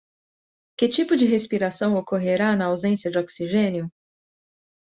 [0.77, 3.87] Que tipo de respiração ocorrerá na ausência de oxigênio?